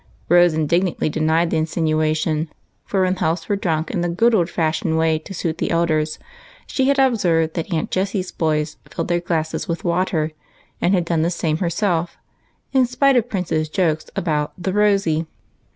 Rose 0.29 0.55
indignantly 0.55 1.09
denied 1.09 1.51
the 1.51 1.57
insinuation, 1.57 2.49
for 2.85 3.03
when 3.03 3.17
healths 3.17 3.47
were 3.47 3.55
drunk 3.55 3.91
in 3.91 4.01
the 4.01 4.09
good 4.09 4.33
old 4.33 4.49
fashioned 4.49 4.97
way 4.97 5.19
to 5.19 5.31
suit 5.31 5.59
the 5.59 5.69
elders, 5.69 6.17
she 6.65 6.87
had 6.87 6.97
observed 6.97 7.53
that 7.53 7.71
Aunt 7.71 7.91
Jessie's 7.91 8.31
boys 8.31 8.77
filled 8.89 9.09
their 9.09 9.19
glasses 9.21 9.67
with 9.67 9.83
water, 9.83 10.31
and 10.81 10.95
had 10.95 11.05
done 11.05 11.21
the 11.21 11.29
same 11.29 11.57
herself 11.57 12.17
in 12.73 12.87
spite 12.87 13.15
of 13.15 13.25
the 13.25 13.29
Prince's 13.29 13.69
jokes 13.69 14.09
about" 14.15 14.53
the 14.63 14.73
rosy." 14.73 15.27